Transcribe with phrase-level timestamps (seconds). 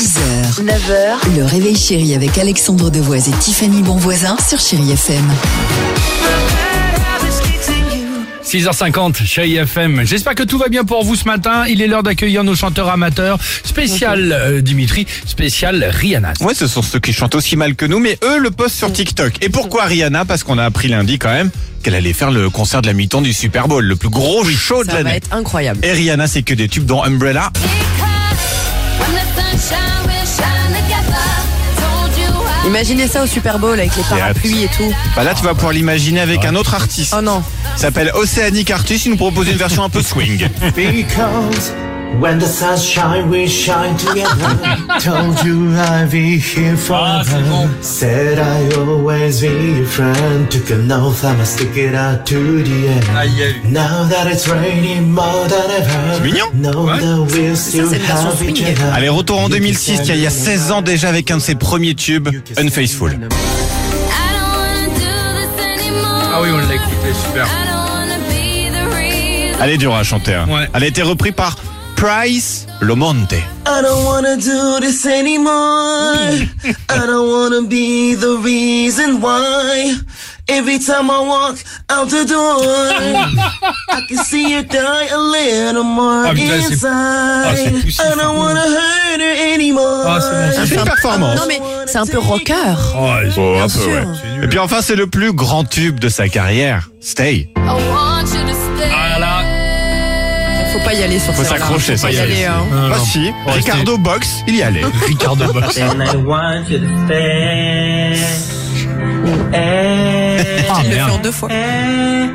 [0.00, 5.22] 6h, 9h, le réveil chéri avec Alexandre Devoise et Tiffany Bonvoisin sur Chéri FM.
[8.42, 10.00] 6h50, chez IFM.
[10.06, 11.64] J'espère que tout va bien pour vous ce matin.
[11.68, 13.38] Il est l'heure d'accueillir nos chanteurs amateurs.
[13.62, 16.32] Spécial euh, Dimitri, spécial Rihanna.
[16.40, 18.90] Ouais, ce sont ceux qui chantent aussi mal que nous, mais eux le postent sur
[18.90, 19.34] TikTok.
[19.42, 20.24] Et pourquoi Rihanna?
[20.24, 21.50] Parce qu'on a appris lundi quand même
[21.82, 24.82] qu'elle allait faire le concert de la mi-temps du Super Bowl, le plus gros show
[24.82, 25.16] de Ça va l'année.
[25.16, 25.80] être incroyable.
[25.84, 27.50] Et Rihanna, c'est que des tubes dont Umbrella.
[32.66, 34.94] Imaginez ça au Super Bowl avec les parapluies et tout.
[35.16, 37.14] Bah là, tu vas pouvoir l'imaginer avec un autre artiste.
[37.16, 37.42] Oh non.
[37.76, 39.06] Il s'appelle Oceanic Artist.
[39.06, 40.48] Il nous propose une version un peu swing.
[42.18, 44.58] When the stars shine, we shine together.
[45.00, 47.68] Told you I'd be here forever.
[47.80, 50.50] Said I always be your friend.
[50.50, 53.72] Took an oath, I'ma stick it out to the end.
[53.72, 56.14] Now that it's raining more than ever.
[56.14, 56.50] C'est mignon.
[56.52, 58.92] Know that we'll still have each other.
[58.92, 61.54] Allez, retour en 2006, tiens, il y a 16 ans déjà avec un de ses
[61.54, 63.18] premiers tubes, Unfaithful.
[66.32, 67.46] Ah oui, on l'a écouté, super.
[69.62, 70.34] Elle est dure à chanter.
[70.34, 70.46] hein.
[70.48, 70.68] Ouais.
[70.72, 71.56] Elle a été reprise par
[72.00, 73.36] Price Lomonte.
[73.66, 75.52] I don't wanna do this anymore.
[76.88, 79.92] I don't wanna be the reason why.
[80.48, 81.58] Every time I walk
[81.90, 82.64] out the door,
[83.90, 87.82] I can see you die a little more Ah, putain, c'est- ah, c'est inside.
[87.82, 90.04] poussif, I don't wanna hurt her anymore.
[90.06, 90.30] Ah, c'est
[90.62, 91.36] bon, C'est une performance.
[91.36, 92.54] Non mais c'est un peu rocker.
[92.96, 94.44] Oh, ils sont- Oh, un peu, ouais.
[94.44, 96.88] Et puis enfin, c'est le plus grand tube de sa carrière.
[97.02, 97.52] Stay.
[97.56, 98.49] Ah là, Faut
[100.90, 101.50] pas y aller sur Faut ça.
[101.50, 102.44] s'accrocher, Faut pas y aller.
[102.44, 102.64] Hein.
[102.72, 103.04] Non, Bah non.
[103.04, 104.82] si, Faut rester- Ricardo Box, il y allait.
[105.06, 105.78] Ricardo Box.
[105.78, 108.14] And I want you to stay.
[109.52, 110.38] Eh,
[110.72, 111.22] Ah, Il le fait en merde.
[111.22, 111.48] deux fois.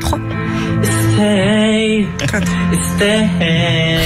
[0.00, 0.18] Trois.
[1.14, 2.06] Stay.
[2.96, 3.98] Stay.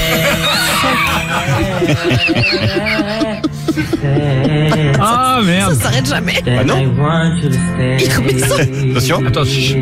[5.00, 5.74] Ah Ça merde.
[5.74, 6.42] s'arrête jamais.
[6.44, 6.78] Bah non.
[6.80, 7.96] I want you to stay.
[8.04, 8.56] Il remet ça.
[8.90, 9.27] Attention.
[9.27, 9.78] Attends, chut.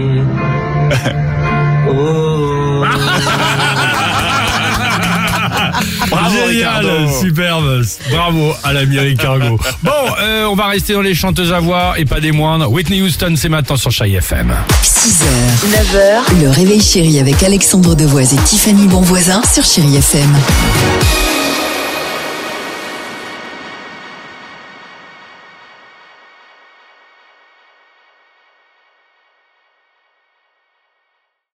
[1.93, 2.30] Oh.
[6.11, 7.21] Bravo, Génial, Ricardo.
[7.21, 9.59] superbe, bravo à l'ami Ricardo.
[9.83, 9.91] Bon,
[10.21, 12.71] euh, on va rester dans les chanteuses à voix et pas des moindres.
[12.71, 14.55] Whitney Houston, c'est maintenant sur Chai FM.
[14.83, 15.25] 6h,
[15.71, 20.37] 9h, le réveil chéri avec Alexandre Devoise et Tiffany Bonvoisin sur Chéri FM.